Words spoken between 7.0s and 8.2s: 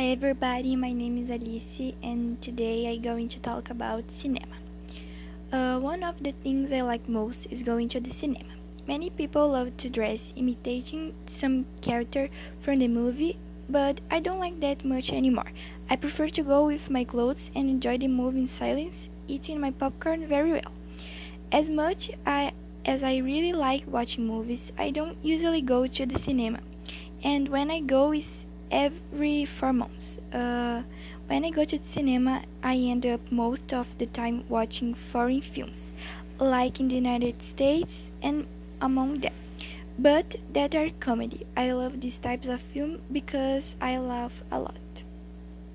most is going to the